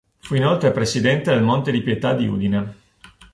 Fu 0.17 0.33
inoltre 0.33 0.71
presidente 0.71 1.29
del 1.31 1.43
Monte 1.43 1.69
di 1.71 1.83
Pietà 1.83 2.15
di 2.15 2.25
Udine. 2.25 2.75